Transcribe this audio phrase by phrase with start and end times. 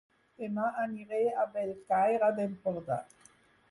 [0.43, 3.03] Dema aniré a Bellcaire d'Empordà